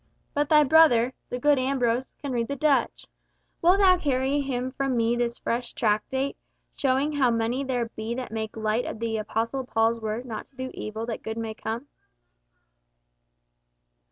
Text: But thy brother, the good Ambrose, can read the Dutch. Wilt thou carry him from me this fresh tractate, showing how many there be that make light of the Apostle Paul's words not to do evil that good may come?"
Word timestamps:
But 0.33 0.49
thy 0.49 0.63
brother, 0.63 1.13
the 1.29 1.37
good 1.37 1.59
Ambrose, 1.59 2.15
can 2.19 2.31
read 2.31 2.47
the 2.47 2.55
Dutch. 2.55 3.05
Wilt 3.61 3.81
thou 3.81 3.97
carry 3.99 4.41
him 4.41 4.71
from 4.71 4.97
me 4.97 5.15
this 5.15 5.37
fresh 5.37 5.73
tractate, 5.73 6.35
showing 6.75 7.11
how 7.11 7.29
many 7.29 7.63
there 7.63 7.85
be 7.89 8.15
that 8.15 8.31
make 8.31 8.57
light 8.57 8.85
of 8.85 8.99
the 8.99 9.17
Apostle 9.17 9.63
Paul's 9.63 9.99
words 10.01 10.25
not 10.25 10.49
to 10.49 10.55
do 10.57 10.71
evil 10.73 11.05
that 11.05 11.21
good 11.21 11.37
may 11.37 11.53
come?" 11.53 11.85